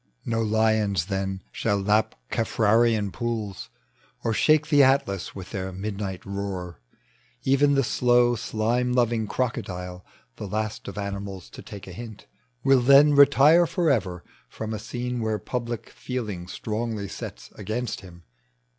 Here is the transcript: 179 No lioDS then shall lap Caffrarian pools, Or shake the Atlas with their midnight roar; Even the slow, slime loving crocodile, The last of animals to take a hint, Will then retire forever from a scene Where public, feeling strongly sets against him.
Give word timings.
179 0.25 0.33
No 0.33 0.57
lioDS 0.57 1.05
then 1.09 1.43
shall 1.51 1.77
lap 1.79 2.15
Caffrarian 2.31 3.11
pools, 3.11 3.69
Or 4.23 4.33
shake 4.33 4.69
the 4.69 4.81
Atlas 4.81 5.35
with 5.35 5.51
their 5.51 5.71
midnight 5.71 6.25
roar; 6.25 6.79
Even 7.43 7.75
the 7.75 7.83
slow, 7.83 8.35
slime 8.35 8.93
loving 8.93 9.27
crocodile, 9.27 10.03
The 10.37 10.47
last 10.47 10.87
of 10.87 10.97
animals 10.97 11.51
to 11.51 11.61
take 11.61 11.85
a 11.85 11.93
hint, 11.93 12.25
Will 12.63 12.81
then 12.81 13.13
retire 13.13 13.67
forever 13.67 14.23
from 14.49 14.73
a 14.73 14.79
scene 14.79 15.21
Where 15.21 15.37
public, 15.37 15.91
feeling 15.91 16.47
strongly 16.47 17.07
sets 17.07 17.51
against 17.53 18.01
him. 18.01 18.23